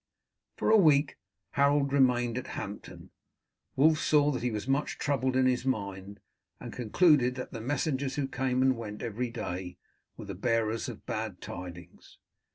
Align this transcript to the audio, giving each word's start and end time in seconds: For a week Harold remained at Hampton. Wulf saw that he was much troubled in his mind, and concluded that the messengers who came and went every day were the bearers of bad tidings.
For 0.57 0.71
a 0.71 0.77
week 0.77 1.19
Harold 1.51 1.93
remained 1.93 2.35
at 2.35 2.57
Hampton. 2.57 3.11
Wulf 3.75 3.99
saw 3.99 4.31
that 4.31 4.41
he 4.41 4.49
was 4.49 4.67
much 4.67 4.97
troubled 4.97 5.35
in 5.35 5.45
his 5.45 5.63
mind, 5.63 6.19
and 6.59 6.73
concluded 6.73 7.35
that 7.35 7.51
the 7.51 7.61
messengers 7.61 8.15
who 8.15 8.27
came 8.27 8.63
and 8.63 8.75
went 8.75 9.03
every 9.03 9.29
day 9.29 9.77
were 10.17 10.25
the 10.25 10.33
bearers 10.33 10.89
of 10.89 11.05
bad 11.05 11.39
tidings. 11.39 12.17